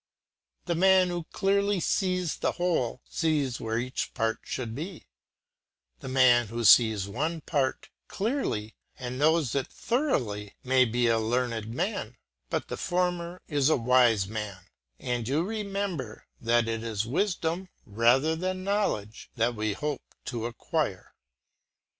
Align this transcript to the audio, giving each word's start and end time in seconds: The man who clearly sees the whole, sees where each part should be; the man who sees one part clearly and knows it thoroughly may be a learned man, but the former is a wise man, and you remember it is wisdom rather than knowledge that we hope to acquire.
The 0.65 0.73
man 0.73 1.09
who 1.09 1.25
clearly 1.31 1.79
sees 1.79 2.37
the 2.37 2.53
whole, 2.53 3.03
sees 3.07 3.61
where 3.61 3.77
each 3.77 4.15
part 4.15 4.39
should 4.43 4.73
be; 4.73 5.05
the 5.99 6.07
man 6.09 6.47
who 6.47 6.63
sees 6.63 7.07
one 7.07 7.41
part 7.41 7.89
clearly 8.07 8.75
and 8.97 9.19
knows 9.19 9.53
it 9.53 9.67
thoroughly 9.67 10.55
may 10.63 10.85
be 10.85 11.05
a 11.05 11.19
learned 11.19 11.67
man, 11.71 12.17
but 12.49 12.67
the 12.67 12.77
former 12.77 13.43
is 13.47 13.69
a 13.69 13.77
wise 13.77 14.27
man, 14.27 14.65
and 14.97 15.27
you 15.27 15.43
remember 15.43 16.25
it 16.41 16.67
is 16.67 17.05
wisdom 17.05 17.69
rather 17.85 18.35
than 18.35 18.63
knowledge 18.63 19.29
that 19.35 19.53
we 19.53 19.73
hope 19.73 20.01
to 20.25 20.47
acquire. 20.47 21.13